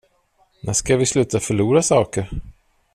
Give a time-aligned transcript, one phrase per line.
[0.63, 2.29] När ska vi sluta förlora saker?